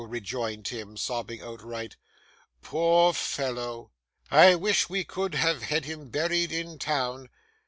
rejoined 0.09 0.65
Tim, 0.65 0.97
sobbing 0.97 1.43
outright. 1.43 1.95
'Poor 2.63 3.13
fellow! 3.13 3.91
I 4.31 4.55
wish 4.55 4.89
we 4.89 5.03
could 5.03 5.35
have 5.35 5.61
had 5.61 5.85
him 5.85 6.09
buried 6.09 6.51
in 6.51 6.79
town. 6.79 7.29